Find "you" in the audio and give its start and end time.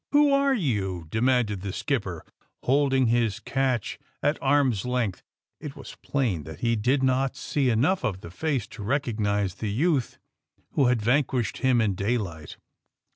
0.55-1.01